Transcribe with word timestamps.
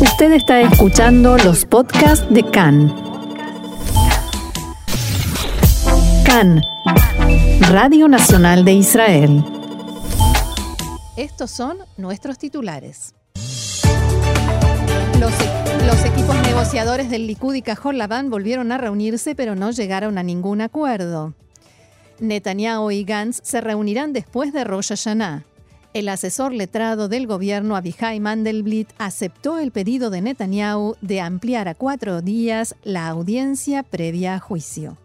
Usted 0.00 0.32
está 0.32 0.60
escuchando 0.60 1.36
los 1.38 1.64
podcasts 1.64 2.26
de 2.30 2.42
CAN. 2.50 2.94
CAN, 6.24 6.62
Radio 7.70 8.08
Nacional 8.08 8.64
de 8.64 8.72
Israel. 8.74 9.44
Estos 11.16 11.50
son 11.50 11.78
nuestros 11.96 12.38
titulares. 12.38 13.14
Los, 15.18 15.32
e- 15.40 15.86
los 15.86 16.04
equipos 16.04 16.36
negociadores 16.42 17.08
del 17.08 17.26
Likud 17.26 17.54
y 17.54 17.62
Cajol 17.62 17.96
Labán 17.96 18.28
volvieron 18.28 18.72
a 18.72 18.78
reunirse, 18.78 19.34
pero 19.34 19.54
no 19.54 19.70
llegaron 19.70 20.18
a 20.18 20.22
ningún 20.22 20.60
acuerdo. 20.60 21.32
Netanyahu 22.20 22.90
y 22.90 23.04
Gantz 23.04 23.40
se 23.42 23.60
reunirán 23.60 24.12
después 24.12 24.52
de 24.52 24.64
Rosh 24.64 24.88
Hashanah. 24.88 25.44
El 25.96 26.10
asesor 26.10 26.52
letrado 26.52 27.08
del 27.08 27.26
gobierno 27.26 27.74
Abihai 27.74 28.20
Mandelblit 28.20 28.90
aceptó 28.98 29.58
el 29.58 29.70
pedido 29.70 30.10
de 30.10 30.20
Netanyahu 30.20 30.94
de 31.00 31.22
ampliar 31.22 31.68
a 31.68 31.74
cuatro 31.74 32.20
días 32.20 32.74
la 32.84 33.08
audiencia 33.08 33.82
previa 33.82 34.34
a 34.34 34.38
juicio. 34.38 34.98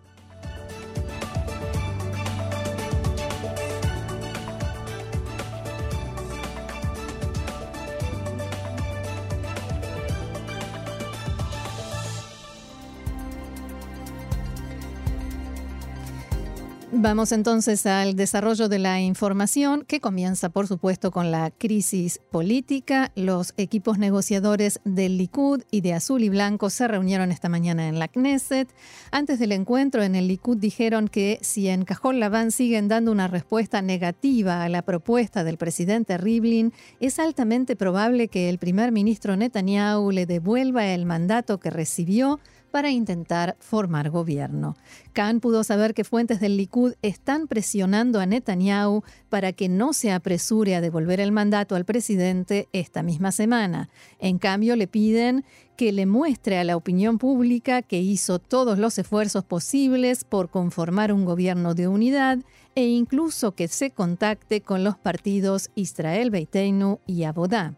Vamos 17.03 17.31
entonces 17.31 17.87
al 17.87 18.15
desarrollo 18.15 18.69
de 18.69 18.77
la 18.77 19.01
información 19.01 19.85
que 19.87 19.99
comienza, 19.99 20.49
por 20.49 20.67
supuesto, 20.67 21.09
con 21.09 21.31
la 21.31 21.49
crisis 21.49 22.19
política. 22.29 23.11
Los 23.15 23.55
equipos 23.57 23.97
negociadores 23.97 24.79
del 24.85 25.17
Likud 25.17 25.63
y 25.71 25.81
de 25.81 25.95
Azul 25.95 26.21
y 26.21 26.29
Blanco 26.29 26.69
se 26.69 26.87
reunieron 26.87 27.31
esta 27.31 27.49
mañana 27.49 27.87
en 27.87 27.97
la 27.97 28.07
Knesset. 28.07 28.71
Antes 29.09 29.39
del 29.39 29.51
encuentro 29.51 30.03
en 30.03 30.13
el 30.13 30.27
Likud 30.27 30.57
dijeron 30.57 31.07
que 31.07 31.39
si 31.41 31.69
en 31.69 31.85
Cajón 31.85 32.19
Labán 32.19 32.51
siguen 32.51 32.87
dando 32.87 33.11
una 33.11 33.27
respuesta 33.27 33.81
negativa 33.81 34.63
a 34.63 34.69
la 34.69 34.83
propuesta 34.83 35.43
del 35.43 35.57
presidente 35.57 36.19
Rivlin, 36.19 36.71
es 36.99 37.17
altamente 37.17 37.75
probable 37.75 38.27
que 38.27 38.47
el 38.47 38.59
primer 38.59 38.91
ministro 38.91 39.35
Netanyahu 39.35 40.11
le 40.11 40.27
devuelva 40.27 40.85
el 40.85 41.07
mandato 41.07 41.59
que 41.59 41.71
recibió 41.71 42.39
para 42.71 42.89
intentar 42.89 43.55
formar 43.59 44.09
gobierno. 44.09 44.75
Khan 45.13 45.39
pudo 45.39 45.63
saber 45.63 45.93
que 45.93 46.03
fuentes 46.03 46.39
del 46.39 46.57
Likud 46.57 46.93
están 47.01 47.47
presionando 47.47 48.19
a 48.19 48.25
Netanyahu 48.25 49.03
para 49.29 49.53
que 49.53 49.69
no 49.69 49.93
se 49.93 50.11
apresure 50.11 50.75
a 50.75 50.81
devolver 50.81 51.19
el 51.19 51.31
mandato 51.31 51.75
al 51.75 51.85
presidente 51.85 52.69
esta 52.73 53.03
misma 53.03 53.31
semana. 53.31 53.89
En 54.19 54.39
cambio, 54.39 54.75
le 54.75 54.87
piden 54.87 55.43
que 55.75 55.91
le 55.91 56.05
muestre 56.05 56.59
a 56.59 56.63
la 56.63 56.77
opinión 56.77 57.17
pública 57.17 57.81
que 57.81 57.99
hizo 57.99 58.39
todos 58.39 58.77
los 58.77 58.97
esfuerzos 58.99 59.43
posibles 59.43 60.23
por 60.23 60.49
conformar 60.49 61.11
un 61.11 61.25
gobierno 61.25 61.73
de 61.73 61.87
unidad 61.87 62.39
e 62.75 62.85
incluso 62.85 63.53
que 63.53 63.67
se 63.67 63.91
contacte 63.91 64.61
con 64.61 64.83
los 64.83 64.97
partidos 64.97 65.71
Israel 65.75 66.29
Beiteinu 66.29 66.99
y 67.05 67.23
Abodá. 67.23 67.77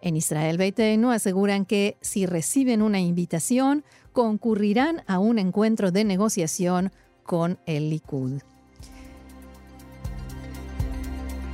En 0.00 0.16
Israel 0.16 0.58
Beiteinu 0.58 1.10
aseguran 1.10 1.64
que 1.64 1.96
si 2.00 2.26
reciben 2.26 2.82
una 2.82 3.00
invitación, 3.00 3.84
concurrirán 4.14 5.02
a 5.06 5.18
un 5.18 5.38
encuentro 5.38 5.90
de 5.90 6.04
negociación 6.04 6.92
con 7.24 7.58
el 7.66 7.90
Likud. 7.90 8.40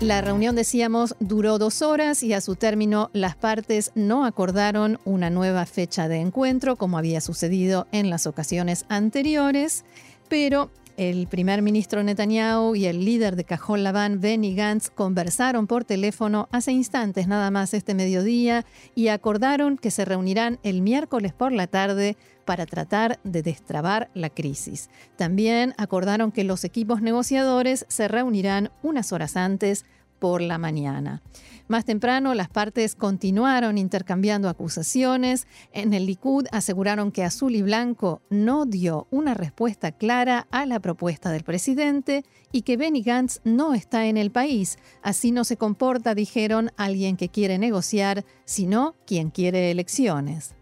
La 0.01 0.21
reunión, 0.21 0.57
decíamos, 0.57 1.15
duró 1.21 1.59
dos 1.59 1.83
horas 1.83 2.23
y 2.23 2.33
a 2.33 2.41
su 2.41 2.57
término 2.57 3.11
las 3.13 3.37
partes 3.37 3.93
no 3.95 4.25
acordaron 4.25 4.99
una 5.05 5.29
nueva 5.29 5.67
fecha 5.67 6.09
de 6.09 6.21
encuentro 6.21 6.77
como 6.77 6.97
había 6.97 7.21
sucedido 7.21 7.87
en 7.93 8.09
las 8.09 8.27
ocasiones 8.27 8.87
anteriores, 8.89 9.85
pero 10.29 10.71
el 11.01 11.29
primer 11.29 11.63
ministro 11.63 12.03
Netanyahu 12.03 12.77
y 12.77 12.85
el 12.85 13.07
líder 13.07 13.35
de 13.35 13.45
Cajón 13.45 13.83
Labán, 13.83 14.21
Benny 14.21 14.55
Gantz, 14.55 14.91
conversaron 14.91 15.67
por 15.67 15.87
teléfono 15.87 16.47
hace 16.53 16.73
instantes 16.73 17.27
nada 17.27 17.51
más 17.51 17.73
este 17.73 17.95
mediodía 17.95 18.67
y 18.95 19.09
acordaron 19.09 19.79
que 19.79 19.91
se 19.91 20.05
reunirán 20.05 20.59
el 20.63 20.83
miércoles 20.83 21.33
por 21.33 21.53
la 21.53 21.69
tarde 21.69 22.19
para 22.45 22.67
tratar 22.67 23.19
de 23.25 23.43
destrabar 23.43 24.11
la 24.13 24.29
crisis. 24.29 24.91
También 25.17 25.73
acordaron 25.79 26.33
que 26.33 26.45
los 26.45 26.65
equipos 26.65 27.01
negociadores 27.01 27.87
se 27.89 28.07
reunirán 28.07 28.71
unas 28.83 29.15
horas 29.15 29.39
antes 29.39 29.87
por 30.21 30.41
la 30.43 30.59
mañana. 30.59 31.23
Más 31.71 31.85
temprano, 31.85 32.35
las 32.35 32.49
partes 32.49 32.97
continuaron 32.97 33.79
intercambiando 33.79 34.49
acusaciones. 34.49 35.47
En 35.73 35.95
el 35.95 36.07
Likud 36.07 36.47
aseguraron 36.51 37.13
que 37.13 37.23
Azul 37.23 37.55
y 37.55 37.63
Blanco 37.63 38.23
no 38.29 38.67
dio 38.67 39.07
una 39.11 39.35
respuesta 39.35 39.93
clara 39.93 40.49
a 40.51 40.67
la 40.67 40.81
propuesta 40.81 41.31
del 41.31 41.45
presidente 41.45 42.25
y 42.51 42.63
que 42.63 42.77
Benny 42.77 43.03
Gantz 43.03 43.41
no 43.45 43.75
está 43.75 44.07
en 44.07 44.17
el 44.17 44.33
país. 44.33 44.79
Así 45.01 45.31
no 45.31 45.45
se 45.45 45.57
comporta, 45.57 46.17
dijeron, 46.17 46.73
alguien 46.77 47.17
que 47.17 47.29
quiere 47.29 47.57
negociar, 47.57 48.25
sino 48.45 48.97
quien 49.07 49.31
quiere 49.31 49.71
elecciones. 49.71 50.57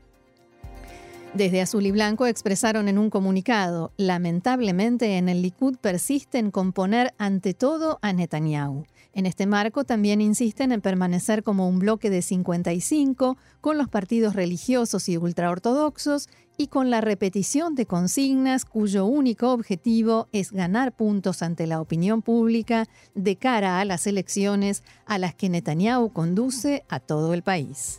Desde 1.35 1.61
Azul 1.61 1.87
y 1.87 1.91
Blanco 1.91 2.27
expresaron 2.27 2.89
en 2.89 2.99
un 2.99 3.11
comunicado, 3.11 3.93
lamentablemente 3.97 5.19
en 5.19 5.29
el 5.29 5.41
Likud 5.43 5.77
persisten 5.77 6.51
con 6.51 6.73
poner 6.73 7.15
ante 7.17 7.55
todo 7.55 7.99
a 8.03 8.13
Netanyahu. 8.13 8.85
En 9.19 9.27
este 9.27 9.49
marco 9.49 9.83
también 9.83 10.21
insisten 10.21 10.71
en 10.71 10.81
permanecer 10.81 11.43
como 11.43 11.69
un 11.69 11.81
bloque 11.81 12.09
de 12.09 12.23
55 12.23 13.37
con 13.61 13.77
los 13.77 13.89
partidos 13.89 14.37
religiosos 14.37 15.09
y 15.09 15.17
ultraortodoxos 15.17 16.29
y 16.57 16.69
con 16.69 16.89
la 16.89 17.01
repetición 17.01 17.75
de 17.75 17.85
consignas 17.85 18.65
cuyo 18.65 19.07
único 19.07 19.51
objetivo 19.51 20.29
es 20.31 20.53
ganar 20.53 20.93
puntos 20.95 21.43
ante 21.43 21.67
la 21.67 21.81
opinión 21.81 22.23
pública 22.23 22.87
de 23.17 23.35
cara 23.35 23.81
a 23.81 23.85
las 23.85 24.07
elecciones 24.07 24.85
a 25.05 25.19
las 25.19 25.35
que 25.35 25.49
Netanyahu 25.49 26.13
conduce 26.13 26.85
a 26.89 27.01
todo 27.01 27.35
el 27.35 27.43
país. 27.43 27.99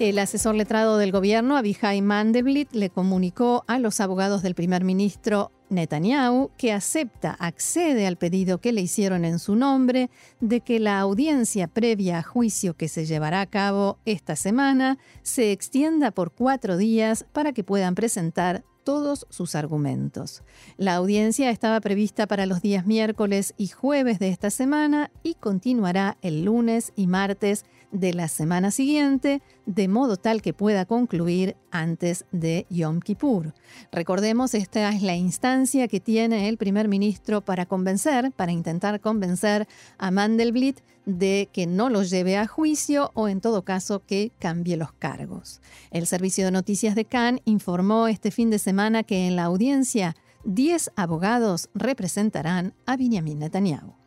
El 0.00 0.18
asesor 0.18 0.56
letrado 0.56 0.98
del 0.98 1.12
gobierno, 1.12 1.56
Abihai 1.56 2.02
Mandelblit, 2.02 2.72
le 2.72 2.90
comunicó 2.90 3.62
a 3.68 3.78
los 3.78 4.00
abogados 4.00 4.42
del 4.42 4.56
primer 4.56 4.82
ministro 4.82 5.52
Netanyahu 5.70 6.50
que 6.56 6.72
acepta, 6.72 7.32
accede 7.38 8.06
al 8.06 8.16
pedido 8.16 8.60
que 8.60 8.72
le 8.72 8.82
hicieron 8.82 9.24
en 9.24 9.38
su 9.38 9.56
nombre 9.56 10.10
de 10.40 10.60
que 10.60 10.80
la 10.80 11.00
audiencia 11.00 11.68
previa 11.68 12.18
a 12.18 12.22
juicio 12.22 12.74
que 12.74 12.88
se 12.88 13.06
llevará 13.06 13.40
a 13.40 13.46
cabo 13.46 13.98
esta 14.04 14.36
semana 14.36 14.98
se 15.22 15.52
extienda 15.52 16.10
por 16.10 16.32
cuatro 16.32 16.76
días 16.76 17.24
para 17.32 17.52
que 17.52 17.64
puedan 17.64 17.94
presentar 17.94 18.64
todos 18.84 19.26
sus 19.30 19.54
argumentos. 19.54 20.42
La 20.76 20.94
audiencia 20.94 21.50
estaba 21.50 21.80
prevista 21.80 22.26
para 22.26 22.46
los 22.46 22.62
días 22.62 22.86
miércoles 22.86 23.54
y 23.56 23.68
jueves 23.68 24.18
de 24.18 24.28
esta 24.28 24.50
semana 24.50 25.10
y 25.22 25.34
continuará 25.34 26.16
el 26.22 26.44
lunes 26.44 26.92
y 26.96 27.06
martes 27.06 27.64
de 27.92 28.12
la 28.12 28.28
semana 28.28 28.70
siguiente, 28.70 29.42
de 29.66 29.88
modo 29.88 30.16
tal 30.16 30.42
que 30.42 30.52
pueda 30.52 30.86
concluir 30.86 31.56
antes 31.70 32.24
de 32.30 32.66
Yom 32.70 33.00
Kippur. 33.00 33.52
Recordemos, 33.92 34.54
esta 34.54 34.90
es 34.90 35.02
la 35.02 35.16
instancia 35.16 35.88
que 35.88 36.00
tiene 36.00 36.48
el 36.48 36.56
primer 36.56 36.88
ministro 36.88 37.40
para 37.40 37.66
convencer, 37.66 38.32
para 38.32 38.52
intentar 38.52 39.00
convencer 39.00 39.66
a 39.98 40.10
Mandelblit 40.10 40.80
de 41.18 41.48
que 41.52 41.66
no 41.66 41.90
lo 41.90 42.02
lleve 42.02 42.36
a 42.36 42.46
juicio 42.46 43.10
o 43.14 43.28
en 43.28 43.40
todo 43.40 43.62
caso 43.62 44.04
que 44.04 44.32
cambie 44.38 44.76
los 44.76 44.92
cargos. 44.92 45.60
El 45.90 46.06
servicio 46.06 46.44
de 46.44 46.50
noticias 46.50 46.94
de 46.94 47.04
Cannes 47.04 47.42
informó 47.44 48.08
este 48.08 48.30
fin 48.30 48.50
de 48.50 48.58
semana 48.58 49.02
que 49.02 49.26
en 49.26 49.36
la 49.36 49.44
audiencia 49.44 50.16
10 50.44 50.92
abogados 50.96 51.68
representarán 51.74 52.74
a 52.86 52.96
Benjamin 52.96 53.38
Netanyahu. 53.40 53.99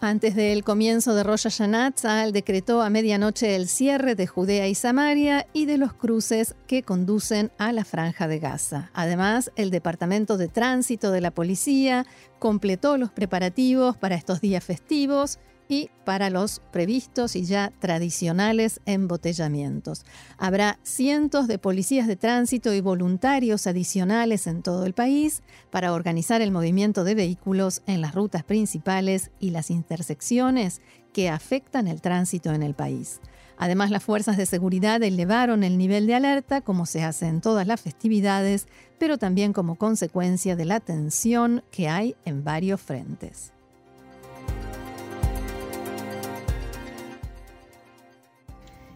Antes 0.00 0.36
del 0.36 0.62
comienzo 0.62 1.16
de 1.16 1.24
Rosh 1.24 1.42
Hashanah, 1.42 1.90
Tzahal 1.90 2.32
decretó 2.32 2.82
a 2.82 2.90
medianoche 2.90 3.56
el 3.56 3.66
cierre 3.66 4.14
de 4.14 4.28
Judea 4.28 4.68
y 4.68 4.76
Samaria 4.76 5.48
y 5.52 5.66
de 5.66 5.76
los 5.76 5.92
cruces 5.92 6.54
que 6.68 6.84
conducen 6.84 7.50
a 7.58 7.72
la 7.72 7.84
franja 7.84 8.28
de 8.28 8.38
Gaza. 8.38 8.92
Además, 8.94 9.50
el 9.56 9.70
Departamento 9.70 10.36
de 10.36 10.46
Tránsito 10.46 11.10
de 11.10 11.20
la 11.20 11.32
Policía 11.32 12.06
completó 12.38 12.96
los 12.96 13.10
preparativos 13.10 13.96
para 13.96 14.14
estos 14.14 14.40
días 14.40 14.62
festivos 14.62 15.40
y 15.68 15.90
para 16.04 16.30
los 16.30 16.60
previstos 16.72 17.36
y 17.36 17.44
ya 17.44 17.72
tradicionales 17.78 18.80
embotellamientos. 18.86 20.04
Habrá 20.38 20.78
cientos 20.82 21.46
de 21.46 21.58
policías 21.58 22.06
de 22.06 22.16
tránsito 22.16 22.72
y 22.72 22.80
voluntarios 22.80 23.66
adicionales 23.66 24.46
en 24.46 24.62
todo 24.62 24.86
el 24.86 24.94
país 24.94 25.42
para 25.70 25.92
organizar 25.92 26.40
el 26.40 26.50
movimiento 26.50 27.04
de 27.04 27.14
vehículos 27.14 27.82
en 27.86 28.00
las 28.00 28.14
rutas 28.14 28.44
principales 28.44 29.30
y 29.38 29.50
las 29.50 29.70
intersecciones 29.70 30.80
que 31.12 31.28
afectan 31.28 31.86
el 31.86 32.00
tránsito 32.00 32.52
en 32.52 32.62
el 32.62 32.74
país. 32.74 33.20
Además, 33.58 33.90
las 33.90 34.04
fuerzas 34.04 34.36
de 34.36 34.46
seguridad 34.46 35.02
elevaron 35.02 35.64
el 35.64 35.78
nivel 35.78 36.06
de 36.06 36.14
alerta, 36.14 36.60
como 36.60 36.86
se 36.86 37.02
hace 37.02 37.26
en 37.26 37.40
todas 37.40 37.66
las 37.66 37.80
festividades, 37.80 38.68
pero 38.98 39.18
también 39.18 39.52
como 39.52 39.74
consecuencia 39.74 40.54
de 40.54 40.64
la 40.64 40.78
tensión 40.78 41.64
que 41.72 41.88
hay 41.88 42.14
en 42.24 42.44
varios 42.44 42.80
frentes. 42.80 43.52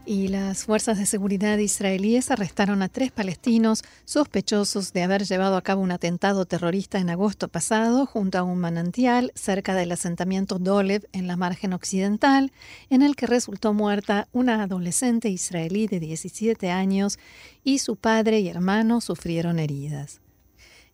Y 0.06 0.28
las 0.28 0.64
fuerzas 0.64 0.99
de 0.99 1.06
seguridad 1.06 1.58
israelíes 1.58 2.31
arrestaron 2.31 2.82
a 2.82 2.88
tres 2.88 3.12
palestinos 3.12 3.82
sospechosos 4.04 4.93
de 4.93 5.02
haber 5.02 5.25
llevado 5.25 5.56
a 5.56 5.62
cabo 5.62 5.82
un 5.82 5.93
atentado 5.93 6.46
terrorista 6.46 6.99
en 6.99 7.10
agosto 7.10 7.49
pasado 7.49 8.06
junto 8.06 8.38
a 8.38 8.43
un 8.43 8.58
manantial 8.58 9.32
cerca 9.34 9.75
del 9.75 9.93
asentamiento 9.93 10.58
Dolev 10.58 11.06
en 11.12 11.26
la 11.26 11.37
margen 11.37 11.72
occidental, 11.72 12.52
en 12.90 13.02
el 13.02 13.16
que 13.16 13.26
resultó 13.26 13.75
muerta 13.75 14.28
una 14.32 14.62
adolescente 14.62 15.28
israelí 15.28 15.87
de 15.87 16.00
17 16.00 16.70
años 16.70 17.19
y 17.62 17.78
su 17.78 17.96
padre 17.96 18.40
y 18.40 18.48
hermano 18.48 19.00
sufrieron 19.00 19.58
heridas. 19.58 20.21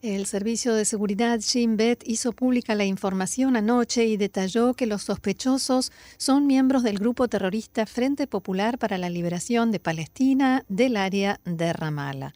El 0.01 0.27
Servicio 0.27 0.75
de 0.75 0.85
Seguridad 0.85 1.41
Shin 1.41 1.77
Bet 1.77 2.05
hizo 2.07 2.31
pública 2.31 2.77
la 2.77 2.85
información 2.85 3.57
anoche 3.57 4.05
y 4.05 4.17
detalló 4.17 4.75
que 4.75 4.87
los 4.87 5.03
sospechosos 5.03 5.91
son 6.19 6.47
miembros 6.47 6.85
del 6.85 7.01
grupo 7.01 7.27
terrorista 7.27 7.85
Frente 7.85 8.29
Popular 8.29 8.79
para 8.79 8.97
la 8.97 9.11
Liberación 9.11 9.73
de 9.73 9.81
Palestina 9.81 10.65
del 10.69 10.97
área 10.97 11.41
de 11.45 11.73
Ramallah. 11.73 12.33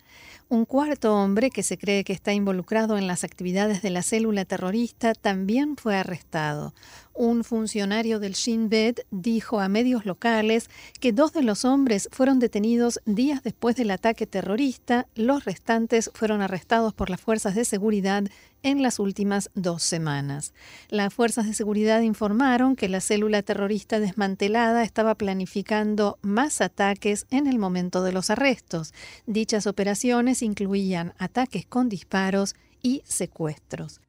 Un 0.48 0.64
cuarto 0.64 1.14
hombre 1.14 1.50
que 1.50 1.62
se 1.62 1.78
cree 1.78 2.02
que 2.02 2.12
está 2.12 2.32
involucrado 2.32 2.98
en 2.98 3.06
las 3.06 3.22
actividades 3.22 3.80
de 3.80 3.90
la 3.90 4.02
célula 4.02 4.44
terrorista 4.44 5.14
también 5.14 5.76
fue 5.76 5.94
arrestado. 5.94 6.74
Un 7.14 7.44
funcionario 7.44 8.20
del 8.20 8.32
Shin 8.32 8.70
Bet 8.70 9.06
dijo 9.10 9.60
a 9.60 9.68
medios 9.68 10.06
locales 10.06 10.70
que 10.98 11.12
dos 11.12 11.34
de 11.34 11.42
los 11.42 11.66
hombres 11.66 12.08
fueron 12.10 12.38
detenidos 12.38 13.00
días 13.04 13.42
después 13.42 13.76
del 13.76 13.90
ataque 13.90 14.26
terrorista, 14.26 15.06
los 15.14 15.44
restantes 15.44 16.10
fueron 16.14 16.40
arrestados 16.40 16.94
por 16.94 17.10
las 17.10 17.20
fuerzas 17.20 17.54
de 17.54 17.66
seguridad 17.66 18.24
en 18.62 18.82
las 18.82 18.98
últimas 18.98 19.50
dos 19.54 19.82
semanas. 19.82 20.54
Las 20.88 21.12
fuerzas 21.12 21.46
de 21.46 21.54
seguridad 21.54 22.00
informaron 22.00 22.76
que 22.76 22.88
la 22.88 23.00
célula 23.00 23.42
terrorista 23.42 24.00
desmantelada 24.00 24.82
estaba 24.82 25.14
planificando 25.14 26.18
más 26.22 26.62
ataques 26.62 27.26
en 27.30 27.46
el 27.46 27.58
momento 27.58 28.02
de 28.02 28.12
los 28.12 28.30
arrestos. 28.30 28.94
Dichas 29.26 29.66
operaciones 29.66 30.42
incluían 30.42 31.12
ataques 31.18 31.66
con 31.66 31.90
disparos 31.90 32.54
y 32.82 33.02
secuestros. 33.04 34.00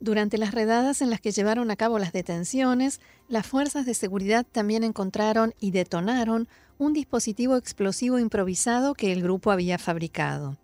Durante 0.00 0.38
las 0.38 0.52
redadas 0.52 1.02
en 1.02 1.10
las 1.10 1.20
que 1.20 1.32
llevaron 1.32 1.70
a 1.70 1.76
cabo 1.76 1.98
las 1.98 2.12
detenciones, 2.12 3.00
las 3.28 3.46
fuerzas 3.46 3.86
de 3.86 3.94
seguridad 3.94 4.44
también 4.50 4.84
encontraron 4.84 5.54
y 5.60 5.70
detonaron 5.70 6.48
un 6.78 6.92
dispositivo 6.92 7.56
explosivo 7.56 8.18
improvisado 8.18 8.94
que 8.94 9.12
el 9.12 9.22
grupo 9.22 9.50
había 9.50 9.78
fabricado. 9.78 10.58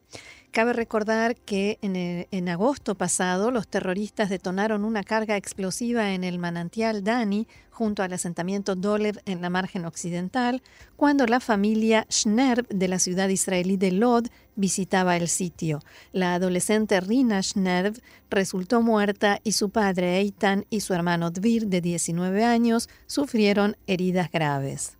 Cabe 0.52 0.72
recordar 0.72 1.36
que 1.36 1.78
en, 1.80 2.48
agosto 2.48 2.96
pasado 2.96 3.52
los 3.52 3.68
terroristas 3.68 4.28
detonaron 4.28 4.84
una 4.84 5.04
carga 5.04 5.36
explosiva 5.36 6.12
en 6.12 6.24
el 6.24 6.40
manantial 6.40 7.04
Dani 7.04 7.46
junto 7.70 8.02
al 8.02 8.12
asentamiento 8.12 8.74
Dolev 8.74 9.20
en 9.26 9.42
la 9.42 9.48
margen 9.48 9.84
occidental, 9.84 10.60
cuando 10.96 11.26
la 11.26 11.38
familia 11.38 12.04
Schnerb 12.10 12.66
de 12.66 12.88
la 12.88 12.98
ciudad 12.98 13.28
israelí 13.28 13.76
de 13.76 13.92
Lod 13.92 14.26
visitaba 14.56 15.16
el 15.16 15.28
sitio. 15.28 15.80
La 16.12 16.34
adolescente 16.34 17.00
Rina 17.00 17.40
Schnerb 17.42 18.00
resultó 18.28 18.82
muerta 18.82 19.38
y 19.44 19.52
su 19.52 19.70
padre 19.70 20.18
Eitan 20.18 20.66
y 20.68 20.80
su 20.80 20.94
hermano 20.94 21.30
Dvir, 21.30 21.68
de 21.68 21.80
19 21.80 22.44
años, 22.44 22.88
sufrieron 23.06 23.76
heridas 23.86 24.32
graves. 24.32 24.99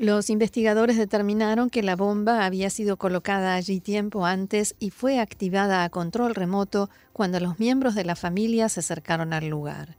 Los 0.00 0.30
investigadores 0.30 0.96
determinaron 0.96 1.68
que 1.68 1.82
la 1.82 1.94
bomba 1.94 2.46
había 2.46 2.70
sido 2.70 2.96
colocada 2.96 3.54
allí 3.54 3.80
tiempo 3.80 4.24
antes 4.24 4.74
y 4.78 4.88
fue 4.88 5.20
activada 5.20 5.84
a 5.84 5.90
control 5.90 6.34
remoto 6.34 6.88
cuando 7.12 7.38
los 7.38 7.58
miembros 7.58 7.94
de 7.94 8.06
la 8.06 8.16
familia 8.16 8.70
se 8.70 8.80
acercaron 8.80 9.34
al 9.34 9.48
lugar. 9.48 9.98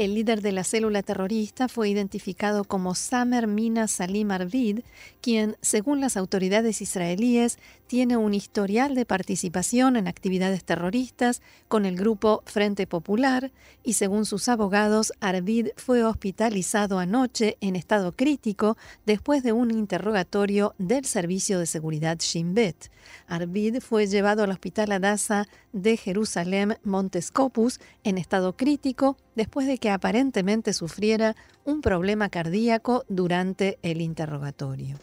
El 0.00 0.14
líder 0.14 0.40
de 0.40 0.52
la 0.52 0.64
célula 0.64 1.02
terrorista 1.02 1.68
fue 1.68 1.90
identificado 1.90 2.64
como 2.64 2.94
Samer 2.94 3.46
Mina 3.46 3.86
Salim 3.86 4.30
Arvid, 4.30 4.80
quien, 5.20 5.58
según 5.60 6.00
las 6.00 6.16
autoridades 6.16 6.80
israelíes, 6.80 7.58
tiene 7.86 8.16
un 8.16 8.32
historial 8.32 8.94
de 8.94 9.04
participación 9.04 9.96
en 9.96 10.08
actividades 10.08 10.64
terroristas 10.64 11.42
con 11.68 11.84
el 11.84 11.96
grupo 11.96 12.42
Frente 12.46 12.86
Popular 12.86 13.52
y, 13.82 13.92
según 13.92 14.24
sus 14.24 14.48
abogados, 14.48 15.12
Arvid 15.20 15.68
fue 15.76 16.02
hospitalizado 16.02 16.98
anoche 16.98 17.58
en 17.60 17.76
estado 17.76 18.12
crítico 18.12 18.78
después 19.04 19.42
de 19.42 19.52
un 19.52 19.70
interrogatorio 19.70 20.74
del 20.78 21.04
Servicio 21.04 21.58
de 21.58 21.66
Seguridad 21.66 22.16
Shin 22.20 22.54
Bet. 22.54 22.90
Arvid 23.26 23.80
fue 23.80 24.06
llevado 24.06 24.44
al 24.44 24.50
Hospital 24.50 24.92
Adasa 24.92 25.46
de 25.74 25.98
Jerusalén 25.98 26.78
Montescopus 26.84 27.80
en 28.02 28.16
estado 28.16 28.56
crítico 28.56 29.18
después 29.40 29.66
de 29.66 29.78
que 29.78 29.88
aparentemente 29.88 30.74
sufriera 30.74 31.34
un 31.64 31.80
problema 31.80 32.28
cardíaco 32.28 33.06
durante 33.08 33.78
el 33.80 34.02
interrogatorio. 34.02 34.98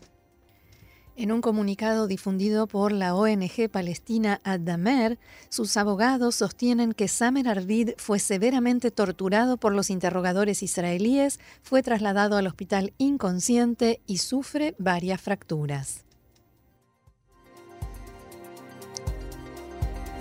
En 1.16 1.32
un 1.32 1.42
comunicado 1.42 2.06
difundido 2.06 2.68
por 2.68 2.92
la 2.92 3.16
ONG 3.16 3.68
palestina 3.72 4.40
Ad-Damer, 4.44 5.18
sus 5.50 5.76
abogados 5.76 6.36
sostienen 6.36 6.94
que 6.94 7.08
Samer 7.08 7.50
Arvid 7.50 7.94
fue 7.98 8.20
severamente 8.20 8.92
torturado 8.92 9.58
por 9.58 9.74
los 9.74 9.90
interrogadores 9.90 10.62
israelíes, 10.62 11.40
fue 11.64 11.82
trasladado 11.82 12.38
al 12.38 12.46
hospital 12.46 12.94
inconsciente 13.00 14.02
y 14.06 14.20
sufre 14.20 14.76
varias 14.78 15.20
fracturas. 15.20 16.07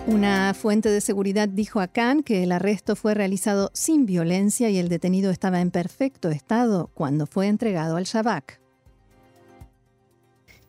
Una 0.07 0.55
fuente 0.55 0.89
de 0.89 1.01
seguridad 1.01 1.49
dijo 1.49 1.81
a 1.81 1.89
Khan 1.89 2.23
que 2.23 2.45
el 2.45 2.53
arresto 2.53 2.95
fue 2.95 3.15
realizado 3.15 3.71
sin 3.75 4.07
violencia 4.07 4.71
y 4.71 4.79
el 4.79 4.89
detenido 4.89 5.33
estaba 5.33 5.61
en 5.61 5.73
perfecto 5.73 6.29
estado 6.29 6.91
cuando 6.95 7.27
fue 7.27 7.49
entregado 7.49 7.97
al 7.97 8.05
Shabak. 8.05 8.61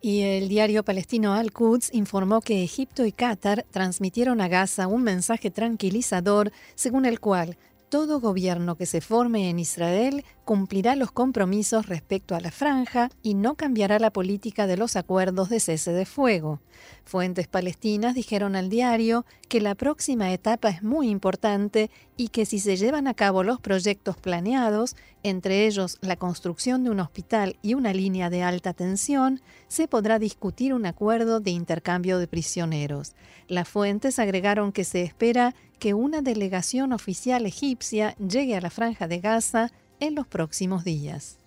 Y 0.02 0.22
el 0.22 0.50
diario 0.50 0.84
palestino 0.84 1.34
Al-Quds 1.34 1.94
informó 1.94 2.42
que 2.42 2.64
Egipto 2.64 3.06
y 3.06 3.12
Qatar 3.12 3.64
transmitieron 3.70 4.42
a 4.42 4.48
Gaza 4.48 4.88
un 4.88 5.04
mensaje 5.04 5.52
tranquilizador 5.52 6.52
según 6.74 7.06
el 7.06 7.20
cual 7.20 7.58
todo 7.90 8.20
gobierno 8.20 8.76
que 8.76 8.88
se 8.88 9.02
forme 9.02 9.52
en 9.52 9.60
Israel 9.60 10.26
cumplirá 10.48 10.96
los 10.96 11.12
compromisos 11.12 11.88
respecto 11.88 12.34
a 12.34 12.40
la 12.40 12.52
franja 12.52 13.10
y 13.22 13.34
no 13.34 13.56
cambiará 13.56 14.00
la 14.00 14.14
política 14.14 14.66
de 14.66 14.78
los 14.78 14.96
acuerdos 14.96 15.50
de 15.50 15.60
cese 15.60 15.92
de 15.92 16.06
fuego. 16.06 16.62
Fuentes 17.04 17.50
palestinas 17.50 18.16
dijeron 18.16 18.56
al 18.56 18.70
diario 18.70 19.26
que 19.50 19.60
la 19.60 19.76
próxima 19.76 20.32
etapa 20.32 20.70
es 20.70 20.84
muy 20.84 21.10
importante 21.10 21.92
y 22.16 22.30
que 22.30 22.46
si 22.46 22.60
se 22.60 22.78
llevan 22.78 23.08
a 23.08 23.14
cabo 23.14 23.44
los 23.44 23.60
proyectos 23.60 24.16
planeados, 24.16 24.96
entre 25.22 25.68
ellos 25.68 25.98
la 26.00 26.16
construcción 26.16 26.86
de 26.86 26.92
un 26.92 27.02
hospital 27.02 27.58
y 27.62 27.74
una 27.74 27.92
línea 27.92 28.30
de 28.30 28.44
alta 28.44 28.72
tensión, 28.72 29.42
se 29.68 29.90
podrá 29.90 30.18
discutir 30.18 30.74
un 30.74 30.86
acuerdo 30.86 31.42
de 31.42 31.52
intercambio 31.52 32.20
de 32.20 32.28
prisioneros. 32.28 33.16
Las 33.50 33.68
fuentes 33.68 34.18
agregaron 34.18 34.72
que 34.72 34.86
se 34.86 35.02
espera 35.02 35.54
que 35.78 35.94
una 35.94 36.22
delegación 36.22 36.94
oficial 36.94 37.46
egipcia 37.46 38.16
llegue 38.16 38.56
a 38.56 38.62
la 38.62 38.70
franja 38.70 39.10
de 39.10 39.20
Gaza 39.20 39.74
en 40.00 40.16
los 40.16 40.28
próximos 40.28 40.84
días. 40.84 41.38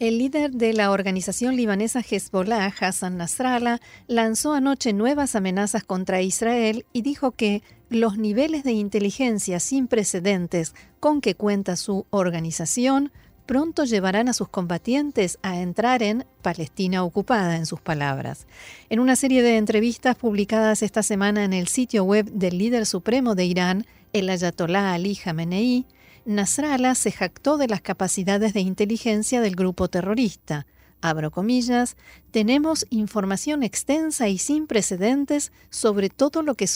El 0.00 0.16
líder 0.16 0.52
de 0.52 0.72
la 0.72 0.92
organización 0.92 1.56
libanesa 1.56 2.00
Hezbollah, 2.00 2.72
Hassan 2.80 3.18
Nasrallah, 3.18 3.80
lanzó 4.06 4.54
anoche 4.54 4.94
nuevas 4.94 5.36
amenazas 5.36 5.84
contra 5.84 6.22
Israel 6.22 6.86
y 6.94 7.02
dijo 7.02 7.32
que 7.32 7.62
los 7.90 8.16
niveles 8.16 8.64
de 8.64 8.72
inteligencia 8.72 9.60
sin 9.60 9.88
precedentes 9.88 10.74
con 11.00 11.20
que 11.20 11.34
cuenta 11.34 11.76
su 11.76 12.06
organización 12.08 13.12
pronto 13.44 13.84
llevarán 13.84 14.28
a 14.28 14.32
sus 14.32 14.48
combatientes 14.48 15.38
a 15.42 15.60
entrar 15.60 16.02
en 16.02 16.24
Palestina 16.40 17.02
ocupada, 17.04 17.56
en 17.56 17.66
sus 17.66 17.80
palabras. 17.80 18.46
En 18.88 19.00
una 19.00 19.16
serie 19.16 19.42
de 19.42 19.58
entrevistas 19.58 20.16
publicadas 20.16 20.82
esta 20.82 21.02
semana 21.02 21.44
en 21.44 21.52
el 21.52 21.68
sitio 21.68 22.04
web 22.04 22.30
del 22.30 22.56
líder 22.56 22.86
supremo 22.86 23.34
de 23.34 23.44
Irán, 23.44 23.86
el 24.12 24.30
ayatolá 24.30 24.94
Ali 24.94 25.14
Khamenei, 25.16 25.84
Nasrallah 26.24 26.94
se 26.94 27.12
jactó 27.12 27.56
de 27.56 27.68
las 27.68 27.80
capacidades 27.80 28.52
de 28.52 28.60
inteligencia 28.60 29.40
del 29.40 29.56
grupo 29.56 29.88
terrorista 29.88 30.66
abro 31.00 31.30
comillas, 31.30 31.96
tenemos 32.30 32.86
información 32.90 33.62
extensa 33.62 34.28
y 34.28 34.38
sin 34.38 34.66
precedentes 34.66 35.52
sobre 35.70 36.10
todo 36.10 36.42
lo 36.42 36.54
que 36.54 36.66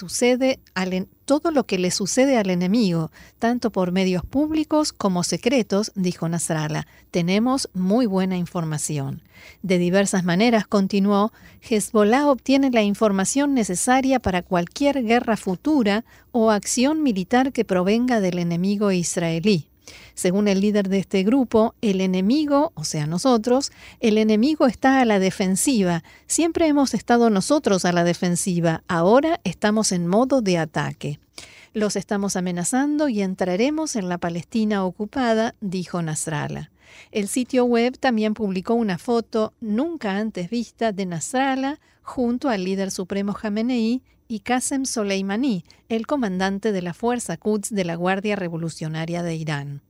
todo 1.24 1.50
lo 1.50 1.64
que 1.64 1.78
le 1.78 1.90
sucede 1.90 2.36
al 2.36 2.50
enemigo, 2.50 3.10
tanto 3.38 3.70
por 3.70 3.92
medios 3.92 4.24
públicos 4.24 4.92
como 4.92 5.22
secretos, 5.22 5.92
dijo 5.94 6.28
Nasrallah. 6.28 6.86
Tenemos 7.10 7.70
muy 7.72 8.06
buena 8.06 8.36
información. 8.36 9.22
De 9.62 9.78
diversas 9.78 10.24
maneras, 10.24 10.66
continuó, 10.66 11.32
Hezbollah 11.68 12.28
obtiene 12.28 12.70
la 12.70 12.82
información 12.82 13.54
necesaria 13.54 14.20
para 14.20 14.42
cualquier 14.42 15.04
guerra 15.04 15.36
futura 15.36 16.04
o 16.32 16.50
acción 16.50 17.02
militar 17.02 17.52
que 17.52 17.64
provenga 17.64 18.20
del 18.20 18.38
enemigo 18.38 18.92
israelí. 18.92 19.68
Según 20.14 20.48
el 20.48 20.60
líder 20.60 20.88
de 20.88 20.98
este 20.98 21.22
grupo, 21.22 21.74
el 21.80 22.00
enemigo, 22.00 22.72
o 22.74 22.84
sea 22.84 23.06
nosotros, 23.06 23.72
el 24.00 24.18
enemigo 24.18 24.66
está 24.66 25.00
a 25.00 25.04
la 25.04 25.18
defensiva. 25.18 26.02
Siempre 26.26 26.66
hemos 26.66 26.94
estado 26.94 27.30
nosotros 27.30 27.84
a 27.84 27.92
la 27.92 28.04
defensiva, 28.04 28.82
ahora 28.88 29.40
estamos 29.44 29.92
en 29.92 30.06
modo 30.06 30.42
de 30.42 30.58
ataque. 30.58 31.18
Los 31.72 31.96
estamos 31.96 32.36
amenazando 32.36 33.08
y 33.08 33.20
entraremos 33.20 33.96
en 33.96 34.08
la 34.08 34.18
Palestina 34.18 34.84
ocupada, 34.84 35.56
dijo 35.60 36.00
Nasrallah. 36.00 36.70
El 37.10 37.26
sitio 37.26 37.64
web 37.64 37.98
también 37.98 38.34
publicó 38.34 38.74
una 38.74 38.98
foto 38.98 39.52
nunca 39.60 40.16
antes 40.16 40.50
vista 40.50 40.92
de 40.92 41.06
Nasrallah 41.06 41.80
junto 42.02 42.48
al 42.48 42.64
líder 42.64 42.90
supremo 42.90 43.32
Jamenei 43.32 44.02
y 44.28 44.40
Qasem 44.40 44.84
Soleimani, 44.84 45.64
el 45.88 46.06
comandante 46.06 46.72
de 46.72 46.82
la 46.82 46.94
Fuerza 46.94 47.36
Quds 47.36 47.70
de 47.70 47.84
la 47.84 47.94
Guardia 47.94 48.36
Revolucionaria 48.36 49.22
de 49.22 49.34
Irán. 49.34 49.82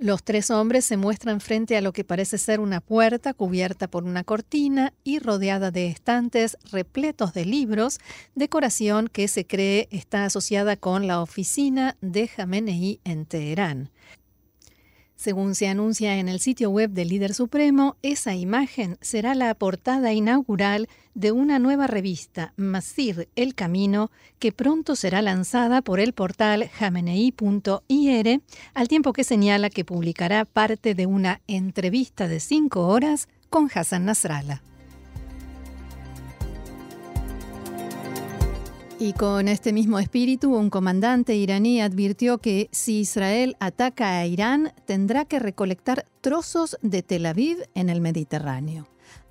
Los 0.00 0.24
tres 0.24 0.50
hombres 0.50 0.86
se 0.86 0.96
muestran 0.96 1.42
frente 1.42 1.76
a 1.76 1.82
lo 1.82 1.92
que 1.92 2.04
parece 2.04 2.38
ser 2.38 2.58
una 2.58 2.80
puerta 2.80 3.34
cubierta 3.34 3.86
por 3.86 4.04
una 4.04 4.24
cortina 4.24 4.94
y 5.04 5.18
rodeada 5.18 5.70
de 5.70 5.88
estantes 5.88 6.56
repletos 6.72 7.34
de 7.34 7.44
libros, 7.44 7.98
decoración 8.34 9.08
que 9.08 9.28
se 9.28 9.46
cree 9.46 9.88
está 9.90 10.24
asociada 10.24 10.76
con 10.76 11.06
la 11.06 11.20
oficina 11.20 11.98
de 12.00 12.28
Jamenei 12.28 13.00
en 13.04 13.26
Teherán. 13.26 13.90
Según 15.20 15.54
se 15.54 15.68
anuncia 15.68 16.16
en 16.16 16.30
el 16.30 16.40
sitio 16.40 16.70
web 16.70 16.92
del 16.92 17.08
líder 17.08 17.34
supremo, 17.34 17.98
esa 18.00 18.34
imagen 18.34 18.96
será 19.02 19.34
la 19.34 19.54
portada 19.54 20.14
inaugural 20.14 20.88
de 21.12 21.30
una 21.30 21.58
nueva 21.58 21.86
revista, 21.86 22.54
Masir 22.56 23.28
El 23.36 23.54
Camino, 23.54 24.10
que 24.38 24.50
pronto 24.50 24.96
será 24.96 25.20
lanzada 25.20 25.82
por 25.82 26.00
el 26.00 26.14
portal 26.14 26.70
jamenei.ir, 26.70 28.40
al 28.72 28.88
tiempo 28.88 29.12
que 29.12 29.24
señala 29.24 29.68
que 29.68 29.84
publicará 29.84 30.46
parte 30.46 30.94
de 30.94 31.04
una 31.04 31.42
entrevista 31.48 32.26
de 32.26 32.40
cinco 32.40 32.86
horas 32.86 33.28
con 33.50 33.68
Hassan 33.74 34.06
Nasrallah. 34.06 34.69
Y 39.02 39.14
con 39.14 39.48
este 39.48 39.72
mismo 39.72 39.98
espíritu, 39.98 40.54
un 40.54 40.68
comandante 40.68 41.34
iraní 41.34 41.80
advirtió 41.80 42.36
que 42.36 42.68
si 42.70 43.00
Israel 43.00 43.56
ataca 43.58 44.18
a 44.18 44.26
Irán, 44.26 44.74
tendrá 44.84 45.24
que 45.24 45.38
recolectar 45.38 46.04
trozos 46.20 46.76
de 46.82 47.02
Tel 47.02 47.24
Aviv 47.24 47.62
en 47.74 47.88
el 47.88 48.02
Mediterráneo. 48.02 48.88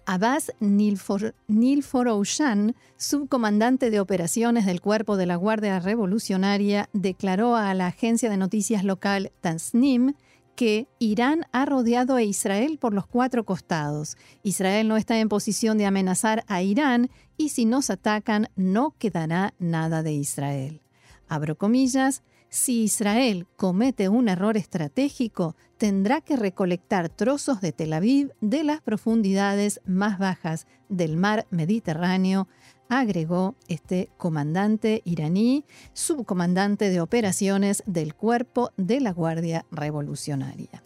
Abbas 0.08 0.54
Nilforoushan, 0.60 2.76
subcomandante 2.98 3.92
de 3.92 4.00
operaciones 4.00 4.66
del 4.66 4.82
Cuerpo 4.82 5.18
de 5.18 5.28
la 5.28 5.36
Guardia 5.36 5.80
Revolucionaria, 5.80 6.90
declaró 6.94 7.56
a 7.56 7.72
la 7.76 7.86
agencia 7.86 8.32
de 8.32 8.38
noticias 8.38 8.84
local 8.84 9.32
Tasnim 9.40 10.16
que 10.60 10.90
Irán 11.00 11.46
ha 11.54 11.64
rodeado 11.66 12.16
a 12.16 12.22
Israel 12.22 12.80
por 12.82 12.94
los 12.94 13.08
cuatro 13.08 13.46
costados. 13.46 14.18
Israel 14.44 14.90
no 14.90 14.98
está 14.98 15.18
en 15.18 15.30
posición 15.30 15.78
de 15.78 15.86
amenazar 15.86 16.44
a 16.50 16.62
Irán 16.62 17.10
y 17.38 17.48
si 17.48 17.64
nos 17.64 17.90
atacan 17.90 18.50
no 18.58 18.94
quedará 18.98 19.54
nada 19.58 20.04
de 20.04 20.12
Israel. 20.12 20.82
Abro 21.30 21.58
comillas, 21.58 22.24
si 22.50 22.84
Israel 22.84 23.48
comete 23.56 24.10
un 24.10 24.28
error 24.28 24.58
estratégico, 24.58 25.56
tendrá 25.78 26.20
que 26.20 26.36
recolectar 26.36 27.08
trozos 27.08 27.62
de 27.62 27.72
Tel 27.72 27.94
Aviv 27.94 28.34
de 28.42 28.66
las 28.66 28.82
profundidades 28.82 29.80
más 29.86 30.20
bajas 30.20 30.68
del 30.90 31.16
mar 31.16 31.48
Mediterráneo 31.52 32.50
agregó 32.90 33.56
este 33.68 34.10
comandante 34.18 35.02
iraní, 35.06 35.64
subcomandante 35.94 36.90
de 36.90 37.00
operaciones 37.00 37.84
del 37.86 38.16
Cuerpo 38.16 38.72
de 38.76 39.00
la 39.00 39.14
Guardia 39.14 39.66
Revolucionaria. 39.72 40.84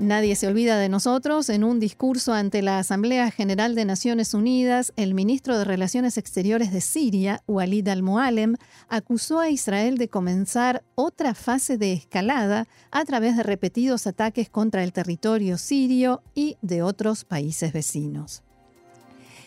Nadie 0.00 0.34
se 0.34 0.46
olvida 0.46 0.78
de 0.78 0.88
nosotros. 0.88 1.50
En 1.50 1.62
un 1.62 1.78
discurso 1.78 2.32
ante 2.32 2.62
la 2.62 2.78
Asamblea 2.78 3.30
General 3.30 3.74
de 3.74 3.84
Naciones 3.84 4.32
Unidas, 4.32 4.94
el 4.96 5.12
ministro 5.12 5.58
de 5.58 5.66
Relaciones 5.66 6.16
Exteriores 6.16 6.72
de 6.72 6.80
Siria, 6.80 7.42
Walid 7.46 7.86
al-Mualem, 7.86 8.56
acusó 8.88 9.40
a 9.40 9.50
Israel 9.50 9.98
de 9.98 10.08
comenzar 10.08 10.84
otra 10.94 11.34
fase 11.34 11.76
de 11.76 11.92
escalada 11.92 12.66
a 12.90 13.04
través 13.04 13.36
de 13.36 13.42
repetidos 13.42 14.06
ataques 14.06 14.48
contra 14.48 14.84
el 14.84 14.94
territorio 14.94 15.58
sirio 15.58 16.22
y 16.34 16.56
de 16.62 16.82
otros 16.82 17.26
países 17.26 17.74
vecinos. 17.74 18.42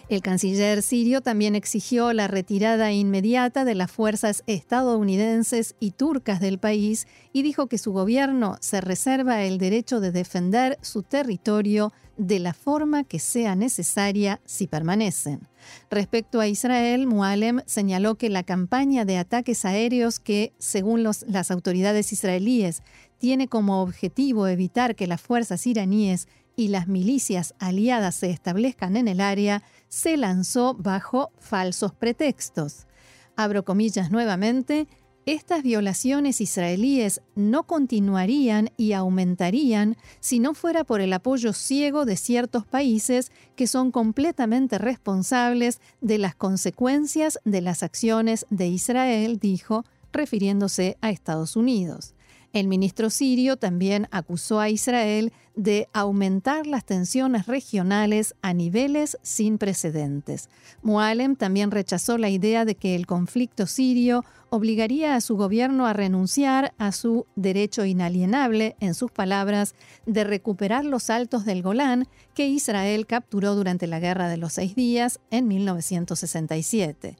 El 0.10 0.22
canciller 0.22 0.82
sirio 0.82 1.22
también 1.22 1.56
exigió 1.56 2.12
la 2.12 2.28
retirada 2.28 2.92
inmediata 2.92 3.64
de 3.64 3.74
las 3.74 3.90
fuerzas 3.90 4.44
estadounidenses 4.48 5.76
y 5.80 5.92
turcas 5.92 6.42
del 6.42 6.60
país 6.60 7.08
y 7.32 7.42
dijo 7.42 7.68
que 7.68 7.78
su 7.78 7.94
gobierno 7.94 8.58
se 8.60 8.82
reserva 8.82 9.44
el 9.44 9.58
derecho 9.58 10.02
de 10.02 10.12
defender 10.12 10.78
su 10.82 11.04
territorio 11.04 11.94
de 12.18 12.40
la 12.40 12.54
forma 12.54 13.06
que 13.06 13.18
sea 13.18 13.56
necesaria 13.56 14.42
si 14.46 14.68
permanecen. 14.68 15.48
Respecto 15.90 16.42
a 16.42 16.48
Israel, 16.48 17.08
Mualem 17.08 17.62
señaló 17.66 18.16
que 18.16 18.30
la 18.30 18.44
campaña 18.44 19.06
de 19.06 19.18
ataques 19.18 19.66
aéreos 19.66 20.20
que, 20.20 20.54
según 20.60 21.04
las 21.04 21.52
autoridades 21.52 22.12
israelíes, 22.12 22.84
tiene 23.18 23.48
como 23.48 23.82
objetivo 23.82 24.48
evitar 24.48 24.96
que 24.96 25.08
las 25.08 25.22
fuerzas 25.22 25.66
iraníes 25.66 26.28
y 26.56 26.70
las 26.70 26.88
milicias 26.88 27.56
aliadas 27.60 28.16
se 28.16 28.30
establezcan 28.30 28.96
en 28.98 29.08
el 29.08 29.22
área, 29.22 29.64
se 29.88 30.18
lanzó 30.18 30.74
bajo 30.76 31.32
falsos 31.40 31.94
pretextos. 31.94 32.88
Abro 33.36 33.66
comillas 33.66 34.12
nuevamente, 34.12 34.88
estas 35.26 35.64
violaciones 35.64 36.42
israelíes 36.42 37.22
no 37.36 37.64
continuarían 37.64 38.72
y 38.76 38.92
aumentarían 38.92 39.96
si 40.20 40.40
no 40.40 40.54
fuera 40.54 40.84
por 40.84 41.00
el 41.00 41.14
apoyo 41.14 41.54
ciego 41.54 42.04
de 42.04 42.18
ciertos 42.18 42.66
países 42.66 43.32
que 43.56 43.66
son 43.66 43.92
completamente 43.92 44.78
responsables 44.78 45.80
de 46.02 46.18
las 46.18 46.36
consecuencias 46.36 47.40
de 47.46 47.62
las 47.62 47.84
acciones 47.84 48.46
de 48.50 48.68
Israel, 48.68 49.40
dijo, 49.40 49.86
refiriéndose 50.12 50.98
a 51.00 51.10
Estados 51.10 51.56
Unidos. 51.56 52.16
El 52.54 52.68
ministro 52.68 53.10
sirio 53.10 53.58
también 53.58 54.08
acusó 54.12 54.60
a 54.60 54.70
Israel 54.70 55.34
de 55.56 55.90
aumentar 55.92 56.68
las 56.68 56.86
tensiones 56.86 57.48
regionales 57.48 58.36
a 58.44 58.54
niveles 58.54 59.18
sin 59.24 59.58
precedentes. 59.58 60.50
Mualem 60.84 61.36
también 61.36 61.72
rechazó 61.72 62.20
la 62.20 62.30
idea 62.30 62.64
de 62.64 62.76
que 62.76 62.94
el 62.94 63.08
conflicto 63.08 63.66
sirio 63.66 64.24
obligaría 64.52 65.16
a 65.16 65.22
su 65.22 65.36
gobierno 65.36 65.88
a 65.88 65.94
renunciar 65.94 66.76
a 66.78 66.92
su 66.92 67.26
derecho 67.36 67.86
inalienable, 67.86 68.76
en 68.80 68.94
sus 68.94 69.10
palabras, 69.10 69.74
de 70.06 70.24
recuperar 70.24 70.86
los 70.86 71.10
altos 71.10 71.46
del 71.46 71.64
Golán 71.64 72.08
que 72.36 72.48
Israel 72.48 73.08
capturó 73.08 73.56
durante 73.56 73.88
la 73.88 74.00
Guerra 74.00 74.28
de 74.30 74.38
los 74.38 74.54
Seis 74.54 74.76
Días 74.76 75.20
en 75.32 75.48
1967 75.48 77.18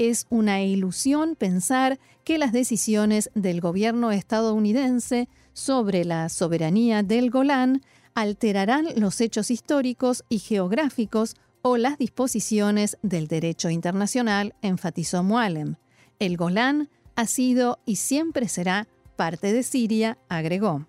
es 0.00 0.26
una 0.30 0.62
ilusión 0.62 1.36
pensar 1.36 2.00
que 2.24 2.38
las 2.38 2.52
decisiones 2.52 3.30
del 3.34 3.60
gobierno 3.60 4.12
estadounidense 4.12 5.28
sobre 5.52 6.06
la 6.06 6.30
soberanía 6.30 7.02
del 7.02 7.28
Golán 7.28 7.82
alterarán 8.14 8.86
los 8.96 9.20
hechos 9.20 9.50
históricos 9.50 10.24
y 10.30 10.38
geográficos 10.38 11.36
o 11.60 11.76
las 11.76 11.98
disposiciones 11.98 12.96
del 13.02 13.28
derecho 13.28 13.68
internacional, 13.68 14.54
enfatizó 14.62 15.22
Mualem. 15.22 15.74
El 16.18 16.38
Golán 16.38 16.88
ha 17.14 17.26
sido 17.26 17.78
y 17.84 17.96
siempre 17.96 18.48
será 18.48 18.88
parte 19.16 19.52
de 19.52 19.62
Siria, 19.62 20.16
agregó. 20.30 20.86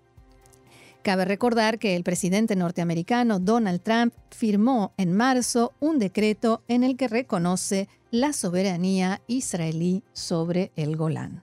Cabe 1.02 1.24
recordar 1.24 1.80
que 1.80 1.96
el 1.96 2.04
presidente 2.04 2.54
norteamericano 2.54 3.40
Donald 3.40 3.82
Trump 3.82 4.14
firmó 4.30 4.94
en 4.96 5.12
marzo 5.12 5.72
un 5.80 5.98
decreto 5.98 6.62
en 6.68 6.84
el 6.84 6.96
que 6.96 7.08
reconoce 7.08 7.88
la 8.12 8.32
soberanía 8.32 9.20
israelí 9.26 10.04
sobre 10.12 10.70
el 10.76 10.96
Golán. 10.96 11.42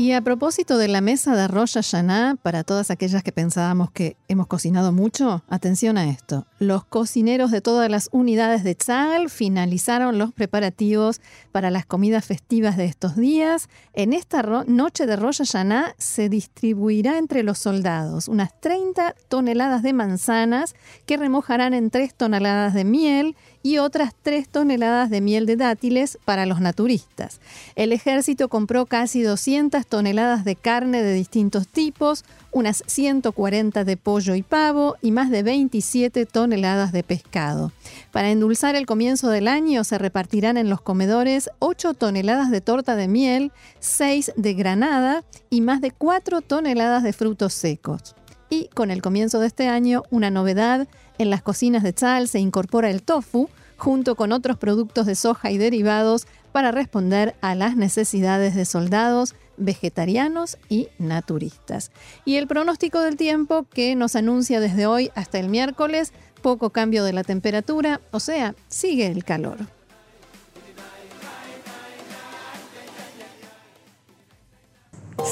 Y 0.00 0.12
a 0.12 0.22
propósito 0.22 0.78
de 0.78 0.88
la 0.88 1.02
mesa 1.02 1.36
de 1.36 1.46
Rosh 1.46 1.74
Hashanah, 1.74 2.36
para 2.36 2.64
todas 2.64 2.90
aquellas 2.90 3.22
que 3.22 3.32
pensábamos 3.32 3.90
que 3.90 4.16
hemos 4.28 4.46
cocinado 4.46 4.92
mucho, 4.92 5.44
atención 5.46 5.98
a 5.98 6.08
esto. 6.08 6.46
Los 6.58 6.86
cocineros 6.86 7.50
de 7.50 7.60
todas 7.60 7.90
las 7.90 8.08
unidades 8.10 8.64
de 8.64 8.74
Tzal 8.74 9.28
finalizaron 9.28 10.16
los 10.16 10.32
preparativos 10.32 11.20
para 11.52 11.70
las 11.70 11.84
comidas 11.84 12.24
festivas 12.24 12.78
de 12.78 12.86
estos 12.86 13.14
días. 13.14 13.68
En 13.92 14.14
esta 14.14 14.40
noche 14.66 15.04
de 15.04 15.16
Rosh 15.16 15.42
Hashanah 15.42 15.94
se 15.98 16.30
distribuirá 16.30 17.18
entre 17.18 17.42
los 17.42 17.58
soldados 17.58 18.26
unas 18.26 18.58
30 18.58 19.14
toneladas 19.28 19.82
de 19.82 19.92
manzanas 19.92 20.74
que 21.04 21.18
remojarán 21.18 21.74
en 21.74 21.90
3 21.90 22.14
toneladas 22.14 22.72
de 22.72 22.84
miel 22.86 23.36
y 23.62 23.78
otras 23.78 24.14
3 24.22 24.48
toneladas 24.48 25.10
de 25.10 25.20
miel 25.20 25.46
de 25.46 25.56
dátiles 25.56 26.18
para 26.24 26.46
los 26.46 26.60
naturistas. 26.60 27.40
El 27.76 27.92
ejército 27.92 28.48
compró 28.48 28.86
casi 28.86 29.22
200 29.22 29.86
toneladas 29.86 30.44
de 30.44 30.56
carne 30.56 31.02
de 31.02 31.12
distintos 31.12 31.68
tipos, 31.68 32.24
unas 32.52 32.82
140 32.86 33.84
de 33.84 33.96
pollo 33.96 34.34
y 34.34 34.42
pavo 34.42 34.96
y 35.02 35.12
más 35.12 35.30
de 35.30 35.42
27 35.42 36.26
toneladas 36.26 36.92
de 36.92 37.02
pescado. 37.02 37.72
Para 38.12 38.30
endulzar 38.30 38.74
el 38.74 38.86
comienzo 38.86 39.28
del 39.28 39.46
año 39.46 39.84
se 39.84 39.98
repartirán 39.98 40.56
en 40.56 40.70
los 40.70 40.80
comedores 40.80 41.50
8 41.58 41.94
toneladas 41.94 42.50
de 42.50 42.60
torta 42.60 42.96
de 42.96 43.08
miel, 43.08 43.52
6 43.80 44.32
de 44.36 44.54
granada 44.54 45.22
y 45.50 45.60
más 45.60 45.80
de 45.80 45.90
4 45.90 46.40
toneladas 46.40 47.02
de 47.02 47.12
frutos 47.12 47.52
secos. 47.52 48.14
Y 48.48 48.68
con 48.74 48.90
el 48.90 49.00
comienzo 49.00 49.38
de 49.38 49.46
este 49.46 49.68
año, 49.68 50.02
una 50.10 50.30
novedad, 50.30 50.88
en 51.20 51.28
las 51.28 51.42
cocinas 51.42 51.82
de 51.82 51.92
Chal 51.92 52.28
se 52.28 52.38
incorpora 52.38 52.88
el 52.88 53.02
tofu 53.02 53.50
junto 53.76 54.14
con 54.16 54.32
otros 54.32 54.56
productos 54.56 55.04
de 55.04 55.14
soja 55.14 55.50
y 55.50 55.58
derivados 55.58 56.26
para 56.50 56.72
responder 56.72 57.36
a 57.42 57.54
las 57.54 57.76
necesidades 57.76 58.54
de 58.54 58.64
soldados, 58.64 59.34
vegetarianos 59.58 60.56
y 60.70 60.88
naturistas. 60.98 61.90
Y 62.24 62.36
el 62.36 62.46
pronóstico 62.46 63.00
del 63.00 63.18
tiempo 63.18 63.66
que 63.68 63.94
nos 63.96 64.16
anuncia 64.16 64.60
desde 64.60 64.86
hoy 64.86 65.10
hasta 65.14 65.38
el 65.38 65.50
miércoles, 65.50 66.14
poco 66.40 66.70
cambio 66.70 67.04
de 67.04 67.12
la 67.12 67.22
temperatura, 67.22 68.00
o 68.12 68.20
sea, 68.20 68.54
sigue 68.68 69.08
el 69.08 69.22
calor. 69.22 69.58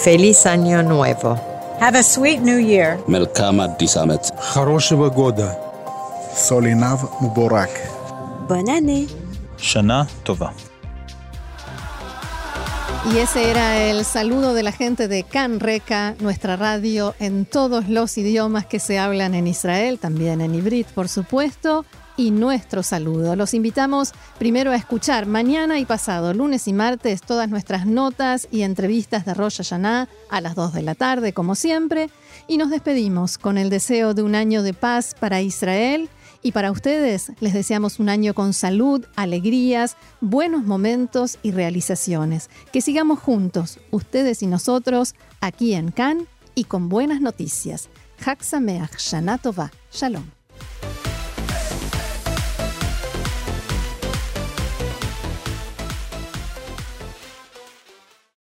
Feliz 0.04 0.45
año 0.45 0.83
nuevo. 0.83 1.40
Have 1.80 1.97
a 1.97 2.02
sweet 2.02 2.40
new 2.40 2.59
year. 2.59 2.99
Solinav 6.38 7.00
Muborak. 7.21 7.71
Bonne 8.49 8.71
année. 8.71 9.09
Shana 9.59 10.07
Tova. 10.23 10.52
Y 13.12 13.18
ese 13.18 13.50
era 13.50 13.83
el 13.83 14.04
saludo 14.04 14.54
de 14.54 14.62
la 14.62 14.71
gente 14.71 15.09
de 15.09 15.25
Can 15.25 15.59
Reca, 15.59 16.14
nuestra 16.21 16.57
radio 16.57 17.16
en 17.18 17.45
todos 17.45 17.88
los 17.88 18.16
idiomas 18.18 18.66
que 18.66 18.78
se 18.78 19.00
hablan 19.00 19.35
en 19.35 19.49
Israel, 19.49 19.99
también 19.99 20.40
en 20.40 20.54
Ibrit, 20.54 20.87
por 20.87 21.09
supuesto, 21.09 21.85
y 22.16 22.30
nuestro 22.30 22.85
saludo. 22.85 23.35
Los 23.35 23.52
invitamos 23.52 24.12
primero 24.38 24.71
a 24.71 24.76
escuchar 24.76 25.26
mañana 25.26 25.80
y 25.80 25.87
pasado, 25.87 26.35
lunes 26.35 26.68
y 26.68 26.73
martes, 26.73 27.21
todas 27.21 27.49
nuestras 27.49 27.85
notas 27.85 28.47
y 28.52 28.62
entrevistas 28.62 29.25
de 29.25 29.35
Rosh 29.35 29.57
Hashanah 29.57 30.09
a 30.30 30.40
las 30.40 30.54
2 30.54 30.73
de 30.73 30.83
la 30.83 30.95
tarde, 30.95 31.33
como 31.33 31.57
siempre, 31.57 32.11
y 32.47 32.59
nos 32.59 32.71
despedimos 32.71 33.38
con 33.38 33.59
el 33.59 33.71
deseo 33.71 34.14
de 34.14 34.23
un 34.23 34.37
año 34.37 34.62
de 34.62 34.75
paz 34.75 35.16
para 35.18 35.40
Israel 35.40 36.09
y 36.42 36.52
para 36.52 36.71
ustedes 36.71 37.33
les 37.40 37.52
deseamos 37.52 37.99
un 37.99 38.09
año 38.09 38.35
con 38.35 38.52
salud, 38.52 39.04
alegrías, 39.16 39.97
buenos 40.21 40.64
momentos 40.64 41.38
y 41.42 41.50
realizaciones. 41.50 42.50
Que 42.73 42.80
sigamos 42.80 43.18
juntos, 43.18 43.78
ustedes 43.90 44.42
y 44.42 44.47
nosotros, 44.47 45.14
aquí 45.40 45.75
en 45.75 45.90
Cannes 45.90 46.26
y 46.54 46.64
con 46.64 46.88
buenas 46.88 47.21
noticias. 47.21 47.88
Hak 48.25 48.42
Sameach 48.42 48.97
Shana. 48.99 49.40
Shalom. 49.92 50.38